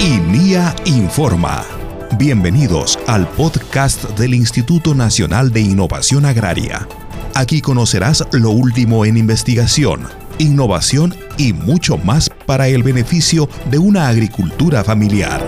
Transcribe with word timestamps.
INIA 0.00 0.74
Informa. 0.86 1.62
Bienvenidos 2.16 2.98
al 3.06 3.28
podcast 3.28 4.02
del 4.18 4.32
Instituto 4.32 4.94
Nacional 4.94 5.52
de 5.52 5.60
Innovación 5.60 6.24
Agraria. 6.24 6.88
Aquí 7.34 7.60
conocerás 7.60 8.26
lo 8.32 8.48
último 8.48 9.04
en 9.04 9.18
investigación, 9.18 10.08
innovación 10.38 11.14
y 11.36 11.52
mucho 11.52 11.98
más 11.98 12.30
para 12.46 12.68
el 12.68 12.82
beneficio 12.82 13.46
de 13.70 13.76
una 13.76 14.08
agricultura 14.08 14.82
familiar. 14.84 15.44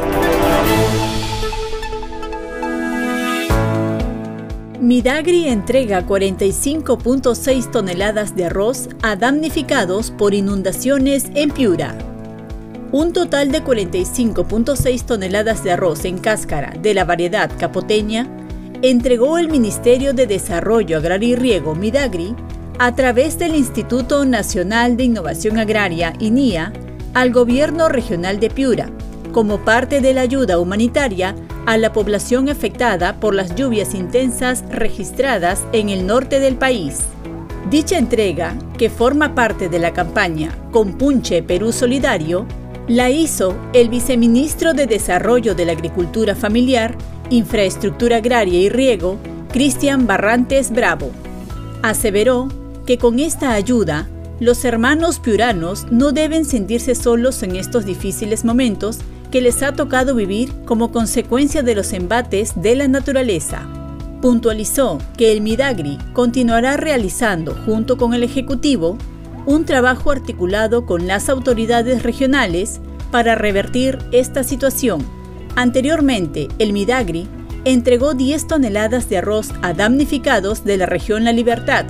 Midagri 4.82 5.48
entrega 5.48 6.06
45.6 6.06 7.70
toneladas 7.70 8.36
de 8.36 8.44
arroz 8.44 8.90
a 9.00 9.16
damnificados 9.16 10.10
por 10.10 10.34
inundaciones 10.34 11.30
en 11.34 11.50
Piura. 11.52 12.11
Un 12.92 13.14
total 13.14 13.50
de 13.50 13.64
45.6 13.64 15.06
toneladas 15.06 15.64
de 15.64 15.72
arroz 15.72 16.04
en 16.04 16.18
cáscara 16.18 16.74
de 16.78 16.92
la 16.92 17.06
variedad 17.06 17.50
capoteña 17.58 18.28
entregó 18.82 19.38
el 19.38 19.48
Ministerio 19.48 20.12
de 20.12 20.26
Desarrollo 20.26 20.98
Agrario 20.98 21.30
y 21.30 21.36
Riego 21.36 21.74
Midagri 21.74 22.36
a 22.78 22.94
través 22.94 23.38
del 23.38 23.54
Instituto 23.54 24.26
Nacional 24.26 24.98
de 24.98 25.04
Innovación 25.04 25.58
Agraria 25.58 26.12
INIA 26.18 26.74
al 27.14 27.32
Gobierno 27.32 27.88
Regional 27.88 28.38
de 28.40 28.50
Piura 28.50 28.90
como 29.32 29.64
parte 29.64 30.02
de 30.02 30.12
la 30.12 30.20
ayuda 30.20 30.58
humanitaria 30.58 31.34
a 31.64 31.78
la 31.78 31.94
población 31.94 32.50
afectada 32.50 33.20
por 33.20 33.34
las 33.34 33.54
lluvias 33.54 33.94
intensas 33.94 34.64
registradas 34.68 35.64
en 35.72 35.88
el 35.88 36.06
norte 36.06 36.40
del 36.40 36.56
país. 36.56 37.06
Dicha 37.70 37.96
entrega, 37.96 38.54
que 38.76 38.90
forma 38.90 39.34
parte 39.34 39.70
de 39.70 39.78
la 39.78 39.94
campaña 39.94 40.50
Compunche 40.72 41.42
Perú 41.42 41.72
Solidario, 41.72 42.46
la 42.88 43.10
hizo 43.10 43.54
el 43.72 43.88
viceministro 43.88 44.74
de 44.74 44.86
Desarrollo 44.86 45.54
de 45.54 45.64
la 45.64 45.72
Agricultura 45.72 46.34
Familiar, 46.34 46.96
Infraestructura 47.30 48.16
Agraria 48.16 48.60
y 48.60 48.68
Riego, 48.68 49.18
Cristian 49.52 50.06
Barrantes 50.06 50.72
Bravo. 50.72 51.10
Aseveró 51.82 52.48
que 52.86 52.98
con 52.98 53.20
esta 53.20 53.52
ayuda, 53.52 54.08
los 54.40 54.64
hermanos 54.64 55.20
piuranos 55.20 55.86
no 55.90 56.10
deben 56.10 56.44
sentirse 56.44 56.96
solos 56.96 57.42
en 57.44 57.54
estos 57.54 57.84
difíciles 57.84 58.44
momentos 58.44 58.98
que 59.30 59.40
les 59.40 59.62
ha 59.62 59.72
tocado 59.72 60.14
vivir 60.16 60.52
como 60.64 60.90
consecuencia 60.90 61.62
de 61.62 61.76
los 61.76 61.92
embates 61.92 62.60
de 62.60 62.74
la 62.74 62.88
naturaleza. 62.88 63.66
Puntualizó 64.20 64.98
que 65.16 65.32
el 65.32 65.40
Midagri 65.40 65.98
continuará 66.12 66.76
realizando, 66.76 67.56
junto 67.64 67.96
con 67.96 68.14
el 68.14 68.24
Ejecutivo, 68.24 68.98
un 69.46 69.64
trabajo 69.64 70.10
articulado 70.10 70.86
con 70.86 71.06
las 71.06 71.28
autoridades 71.28 72.02
regionales 72.02 72.80
para 73.10 73.34
revertir 73.34 73.98
esta 74.12 74.44
situación. 74.44 75.04
Anteriormente, 75.56 76.48
el 76.58 76.72
Midagri 76.72 77.28
entregó 77.64 78.14
10 78.14 78.46
toneladas 78.46 79.08
de 79.08 79.18
arroz 79.18 79.52
a 79.62 79.72
damnificados 79.72 80.64
de 80.64 80.76
la 80.76 80.86
región 80.86 81.24
La 81.24 81.32
Libertad, 81.32 81.86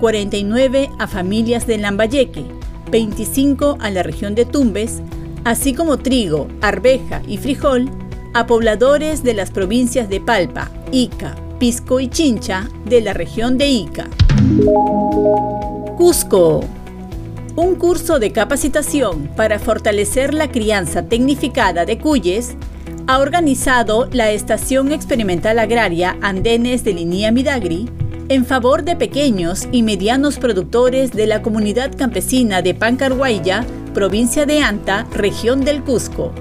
49 0.00 0.90
a 0.98 1.06
familias 1.06 1.66
de 1.66 1.78
Lambayeque, 1.78 2.44
25 2.90 3.78
a 3.80 3.90
la 3.90 4.02
región 4.02 4.34
de 4.34 4.44
Tumbes, 4.44 5.00
así 5.44 5.74
como 5.74 5.98
trigo, 5.98 6.48
arveja 6.60 7.22
y 7.26 7.38
frijol, 7.38 7.88
a 8.34 8.46
pobladores 8.46 9.22
de 9.22 9.34
las 9.34 9.50
provincias 9.50 10.08
de 10.08 10.20
Palpa, 10.20 10.70
Ica, 10.90 11.36
Pisco 11.58 12.00
y 12.00 12.08
Chincha 12.08 12.68
de 12.84 13.00
la 13.00 13.12
región 13.12 13.56
de 13.56 13.68
Ica. 13.68 14.08
Cusco. 15.96 16.64
Un 17.56 17.76
curso 17.76 18.18
de 18.18 18.32
capacitación 18.32 19.28
para 19.36 19.60
fortalecer 19.60 20.34
la 20.34 20.50
crianza 20.50 21.04
tecnificada 21.04 21.84
de 21.84 21.98
cuyes 21.98 22.56
ha 23.06 23.20
organizado 23.20 24.08
la 24.10 24.32
Estación 24.32 24.90
Experimental 24.90 25.60
Agraria 25.60 26.16
Andenes 26.20 26.82
de 26.82 26.94
Linía 26.94 27.30
Midagri 27.30 27.88
en 28.28 28.44
favor 28.44 28.82
de 28.82 28.96
pequeños 28.96 29.68
y 29.70 29.84
medianos 29.84 30.38
productores 30.38 31.12
de 31.12 31.28
la 31.28 31.42
comunidad 31.42 31.94
campesina 31.96 32.60
de 32.60 32.74
Pancarhuaya 32.74 33.64
provincia 33.94 34.46
de 34.46 34.60
Anta, 34.60 35.06
región 35.12 35.64
del 35.64 35.84
Cusco. 35.84 36.32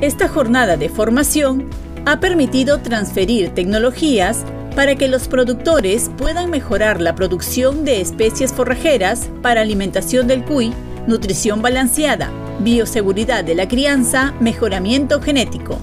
Esta 0.00 0.28
jornada 0.28 0.78
de 0.78 0.88
formación 0.88 1.68
ha 2.06 2.20
permitido 2.20 2.80
transferir 2.80 3.50
tecnologías 3.50 4.46
para 4.74 4.96
que 4.96 5.08
los 5.08 5.28
productores 5.28 6.10
puedan 6.16 6.50
mejorar 6.50 7.00
la 7.00 7.14
producción 7.14 7.84
de 7.84 8.00
especies 8.00 8.52
forrajeras 8.52 9.30
para 9.42 9.60
alimentación 9.60 10.26
del 10.26 10.44
cuy, 10.44 10.72
nutrición 11.06 11.62
balanceada, 11.62 12.30
bioseguridad 12.60 13.44
de 13.44 13.54
la 13.54 13.68
crianza, 13.68 14.34
mejoramiento 14.40 15.20
genético. 15.20 15.78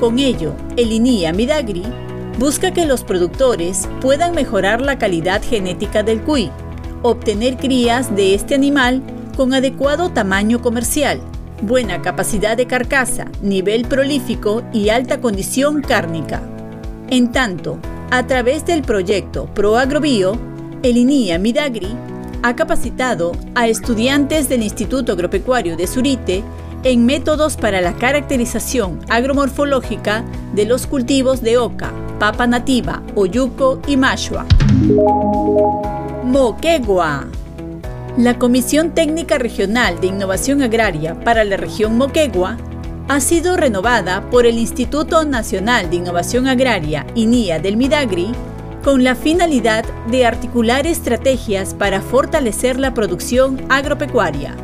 Con 0.00 0.18
ello, 0.18 0.54
el 0.76 0.92
INIA 0.92 1.32
Midagri 1.32 1.84
busca 2.38 2.72
que 2.72 2.84
los 2.84 3.02
productores 3.04 3.88
puedan 4.00 4.34
mejorar 4.34 4.82
la 4.82 4.98
calidad 4.98 5.42
genética 5.42 6.02
del 6.02 6.20
cuy, 6.20 6.50
obtener 7.02 7.56
crías 7.56 8.14
de 8.14 8.34
este 8.34 8.54
animal 8.54 9.02
con 9.36 9.54
adecuado 9.54 10.10
tamaño 10.10 10.60
comercial, 10.60 11.20
buena 11.62 12.02
capacidad 12.02 12.56
de 12.56 12.66
carcasa, 12.66 13.26
nivel 13.40 13.86
prolífico 13.86 14.62
y 14.72 14.90
alta 14.90 15.20
condición 15.20 15.80
cárnica. 15.80 16.42
En 17.08 17.32
tanto, 17.32 17.78
a 18.10 18.26
través 18.26 18.64
del 18.64 18.82
proyecto 18.82 19.46
ProAgrobio, 19.46 20.38
el 20.82 20.96
INIA 20.96 21.38
Midagri 21.38 21.94
ha 22.42 22.54
capacitado 22.54 23.32
a 23.54 23.66
estudiantes 23.66 24.48
del 24.48 24.62
Instituto 24.62 25.12
Agropecuario 25.12 25.76
de 25.76 25.86
Surite 25.86 26.44
en 26.84 27.04
métodos 27.04 27.56
para 27.56 27.80
la 27.80 27.94
caracterización 27.94 29.00
agromorfológica 29.08 30.24
de 30.54 30.66
los 30.66 30.86
cultivos 30.86 31.40
de 31.40 31.58
oca, 31.58 31.92
papa 32.20 32.46
nativa, 32.46 33.02
oyuco 33.16 33.80
y 33.88 33.96
mashua. 33.96 34.46
Moquegua 36.24 37.26
la 38.16 38.38
Comisión 38.38 38.92
Técnica 38.92 39.36
Regional 39.36 40.00
de 40.00 40.06
Innovación 40.06 40.62
Agraria 40.62 41.20
para 41.20 41.44
la 41.44 41.58
región 41.58 41.98
Moquegua 41.98 42.56
ha 43.08 43.20
sido 43.20 43.56
renovada 43.56 44.28
por 44.30 44.46
el 44.46 44.58
Instituto 44.58 45.24
Nacional 45.24 45.90
de 45.90 45.96
Innovación 45.96 46.48
Agraria, 46.48 47.06
INIA 47.14 47.60
del 47.60 47.76
Midagri, 47.76 48.32
con 48.82 49.04
la 49.04 49.14
finalidad 49.14 49.84
de 50.10 50.26
articular 50.26 50.86
estrategias 50.86 51.74
para 51.74 52.00
fortalecer 52.00 52.78
la 52.78 52.94
producción 52.94 53.60
agropecuaria. 53.68 54.56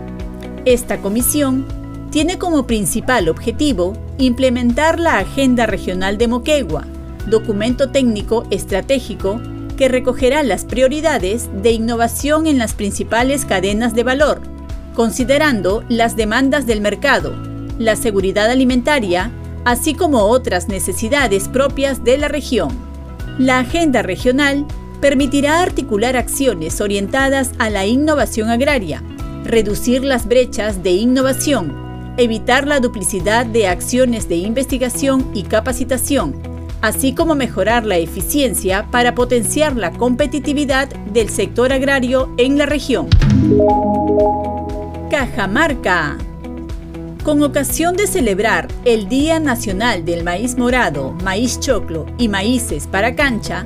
Esta 0.64 0.98
comisión 0.98 1.66
tiene 2.10 2.38
como 2.38 2.66
principal 2.66 3.28
objetivo 3.28 3.94
implementar 4.18 4.98
la 4.98 5.18
Agenda 5.18 5.66
Regional 5.66 6.18
de 6.18 6.28
Moquegua, 6.28 6.84
documento 7.28 7.90
técnico 7.90 8.44
estratégico 8.50 9.40
que 9.76 9.88
recogerá 9.88 10.42
las 10.42 10.64
prioridades 10.64 11.48
de 11.62 11.72
innovación 11.72 12.46
en 12.46 12.58
las 12.58 12.74
principales 12.74 13.44
cadenas 13.44 13.94
de 13.94 14.02
valor, 14.02 14.40
considerando 14.94 15.84
las 15.88 16.16
demandas 16.16 16.66
del 16.66 16.80
mercado, 16.80 17.51
la 17.84 17.96
seguridad 17.96 18.50
alimentaria, 18.50 19.30
así 19.64 19.94
como 19.94 20.20
otras 20.20 20.68
necesidades 20.68 21.48
propias 21.48 22.04
de 22.04 22.18
la 22.18 22.28
región. 22.28 22.70
La 23.38 23.60
agenda 23.60 24.02
regional 24.02 24.66
permitirá 25.00 25.62
articular 25.62 26.16
acciones 26.16 26.80
orientadas 26.80 27.52
a 27.58 27.70
la 27.70 27.86
innovación 27.86 28.50
agraria, 28.50 29.02
reducir 29.44 30.04
las 30.04 30.26
brechas 30.26 30.82
de 30.82 30.92
innovación, 30.92 32.14
evitar 32.16 32.66
la 32.66 32.80
duplicidad 32.80 33.46
de 33.46 33.66
acciones 33.66 34.28
de 34.28 34.36
investigación 34.36 35.30
y 35.34 35.42
capacitación, 35.42 36.40
así 36.82 37.14
como 37.14 37.34
mejorar 37.34 37.86
la 37.86 37.96
eficiencia 37.96 38.86
para 38.90 39.14
potenciar 39.14 39.76
la 39.76 39.92
competitividad 39.92 40.88
del 40.88 41.30
sector 41.30 41.72
agrario 41.72 42.32
en 42.38 42.58
la 42.58 42.66
región. 42.66 43.08
Cajamarca. 45.10 46.18
Con 47.22 47.40
ocasión 47.44 47.96
de 47.96 48.08
celebrar 48.08 48.66
el 48.84 49.08
Día 49.08 49.38
Nacional 49.38 50.04
del 50.04 50.24
Maíz 50.24 50.58
Morado, 50.58 51.12
Maíz 51.22 51.60
Choclo 51.60 52.04
y 52.18 52.26
Maíces 52.26 52.88
para 52.88 53.14
Cancha, 53.14 53.64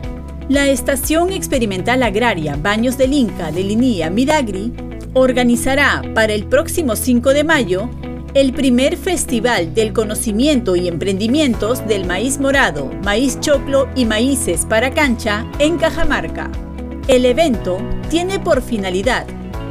la 0.50 0.68
Estación 0.68 1.32
Experimental 1.32 2.02
Agraria 2.02 2.56
Baños 2.56 2.98
del 2.98 3.14
Inca 3.14 3.50
de 3.50 3.64
Linía 3.64 4.10
Midagri 4.10 4.74
organizará 5.14 6.02
para 6.14 6.34
el 6.34 6.44
próximo 6.44 6.96
5 6.96 7.32
de 7.32 7.44
mayo 7.44 7.88
el 8.34 8.52
primer 8.52 8.98
Festival 8.98 9.72
del 9.72 9.94
Conocimiento 9.94 10.76
y 10.76 10.86
Emprendimientos 10.86 11.88
del 11.88 12.04
Maíz 12.04 12.38
Morado, 12.38 12.90
Maíz 13.02 13.40
Choclo 13.40 13.88
y 13.96 14.04
Maíces 14.04 14.66
para 14.66 14.90
Cancha 14.92 15.46
en 15.58 15.78
Cajamarca. 15.78 16.50
El 17.08 17.24
evento 17.24 17.78
tiene 18.10 18.38
por 18.38 18.60
finalidad 18.60 19.26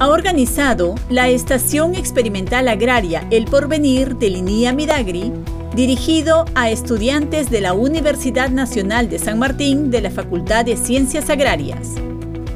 ha 0.00 0.08
organizado 0.08 0.94
la 1.10 1.28
Estación 1.28 1.94
Experimental 1.94 2.68
Agraria 2.68 3.26
El 3.30 3.44
Porvenir 3.44 4.16
de 4.16 4.30
Linía 4.30 4.72
Midagri, 4.72 5.32
dirigido 5.74 6.44
a 6.54 6.70
estudiantes 6.70 7.50
de 7.50 7.60
la 7.60 7.74
Universidad 7.74 8.50
Nacional 8.50 9.08
de 9.08 9.18
San 9.18 9.38
Martín 9.38 9.90
de 9.90 10.00
la 10.00 10.10
Facultad 10.10 10.64
de 10.64 10.76
Ciencias 10.76 11.30
Agrarias. 11.30 11.94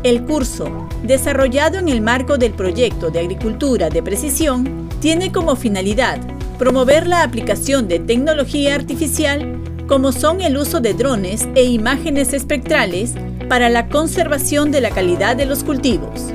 El 0.03 0.25
curso, 0.25 0.89
desarrollado 1.05 1.79
en 1.79 1.89
el 1.89 2.01
marco 2.01 2.39
del 2.39 2.53
proyecto 2.53 3.11
de 3.11 3.21
Agricultura 3.21 3.89
de 3.89 4.03
Precisión, 4.03 4.89
tiene 5.01 5.31
como 5.31 5.55
finalidad 5.55 6.19
promover 6.59 7.07
la 7.07 7.23
aplicación 7.23 7.89
de 7.89 7.99
tecnología 7.99 8.75
artificial 8.75 9.61
como 9.87 10.13
son 10.13 10.41
el 10.41 10.57
uso 10.57 10.81
de 10.81 10.95
drones 10.95 11.49
e 11.55 11.65
imágenes 11.65 12.33
espectrales 12.33 13.15
para 13.49 13.69
la 13.69 13.89
conservación 13.89 14.71
de 14.71 14.81
la 14.81 14.91
calidad 14.91 15.37
de 15.37 15.47
los 15.47 15.63
cultivos. 15.65 16.33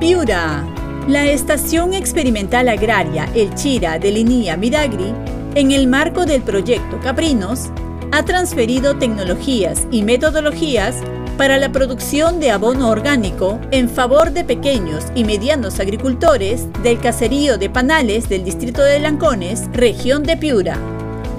Piura. 0.00 0.77
La 1.08 1.26
Estación 1.26 1.94
Experimental 1.94 2.68
Agraria 2.68 3.30
El 3.34 3.54
Chira 3.54 3.98
de 3.98 4.12
Linía 4.12 4.58
Midagri, 4.58 5.14
en 5.54 5.72
el 5.72 5.86
marco 5.86 6.26
del 6.26 6.42
proyecto 6.42 7.00
Caprinos, 7.00 7.70
ha 8.12 8.26
transferido 8.26 8.98
tecnologías 8.98 9.86
y 9.90 10.02
metodologías 10.02 10.96
para 11.38 11.56
la 11.56 11.72
producción 11.72 12.40
de 12.40 12.50
abono 12.50 12.90
orgánico 12.90 13.58
en 13.70 13.88
favor 13.88 14.32
de 14.32 14.44
pequeños 14.44 15.06
y 15.14 15.24
medianos 15.24 15.80
agricultores 15.80 16.66
del 16.82 17.00
caserío 17.00 17.56
de 17.56 17.70
Panales 17.70 18.28
del 18.28 18.44
distrito 18.44 18.82
de 18.82 19.00
Lancones, 19.00 19.66
región 19.72 20.24
de 20.24 20.36
Piura. 20.36 20.76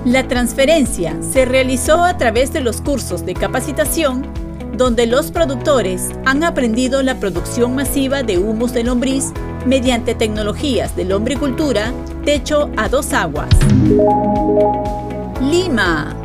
La 0.04 0.28
transferencia 0.28 1.16
se 1.22 1.46
realizó 1.46 2.04
a 2.04 2.18
través 2.18 2.52
de 2.54 2.62
los 2.62 2.82
cursos 2.82 3.24
de 3.24 3.36
capacitación 3.36 4.26
donde 4.80 5.06
los 5.06 5.30
productores 5.30 6.10
han 6.26 6.44
aprendido 6.44 7.04
la 7.04 7.20
producción 7.20 7.76
masiva 7.76 8.24
de 8.24 8.40
humus 8.40 8.74
de 8.74 8.86
lombriz 8.86 9.26
mediante 9.66 10.16
tecnologías 10.16 10.96
de 10.96 11.06
lombricultura, 11.06 11.94
techo 12.26 12.70
a 12.78 12.90
dos 12.90 13.14
aguas. 13.14 13.50
Lima. 15.42 16.16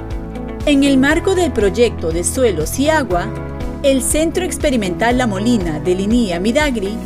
En 0.67 0.85
el 0.85 0.99
marco 0.99 1.35
del 1.35 1.53
proyecto 1.53 2.11
de 2.11 2.25
suelos 2.25 2.79
y 2.79 2.89
agua, 2.89 3.29
el 3.83 4.03
Centro 4.03 4.45
Experimental 4.45 5.19
La 5.19 5.27
Molina 5.27 5.79
de 5.79 5.95
Linía 5.95 6.41
Midagri 6.41 6.97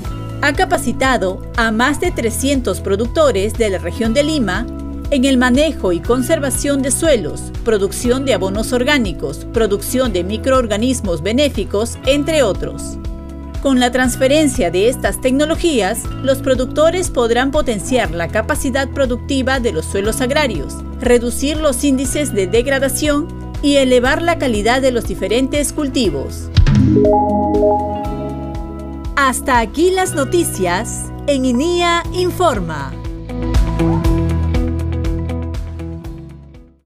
ha 0.42 0.52
capacitado 0.52 1.42
a 1.56 1.72
más 1.72 2.00
de 2.00 2.12
300 2.12 2.80
productores 2.80 3.54
de 3.54 3.70
la 3.70 3.78
región 3.78 4.14
de 4.14 4.22
Lima 4.22 4.64
en 5.10 5.24
el 5.24 5.38
manejo 5.38 5.92
y 5.92 6.00
conservación 6.00 6.82
de 6.82 6.90
suelos, 6.90 7.50
producción 7.64 8.24
de 8.24 8.34
abonos 8.34 8.72
orgánicos, 8.72 9.46
producción 9.52 10.12
de 10.12 10.22
microorganismos 10.22 11.22
benéficos, 11.22 11.98
entre 12.06 12.42
otros. 12.42 12.98
Con 13.62 13.80
la 13.80 13.90
transferencia 13.90 14.70
de 14.70 14.88
estas 14.88 15.20
tecnologías, 15.20 16.04
los 16.22 16.38
productores 16.38 17.10
podrán 17.10 17.50
potenciar 17.50 18.12
la 18.12 18.28
capacidad 18.28 18.88
productiva 18.88 19.58
de 19.58 19.72
los 19.72 19.84
suelos 19.84 20.20
agrarios, 20.20 20.76
reducir 21.00 21.56
los 21.56 21.82
índices 21.82 22.32
de 22.32 22.46
degradación 22.46 23.26
y 23.60 23.76
elevar 23.76 24.22
la 24.22 24.38
calidad 24.38 24.80
de 24.80 24.92
los 24.92 25.08
diferentes 25.08 25.72
cultivos. 25.72 26.48
Hasta 29.16 29.58
aquí 29.58 29.90
las 29.90 30.14
noticias 30.14 31.06
en 31.26 31.44
INIA 31.44 32.04
Informa. 32.12 32.92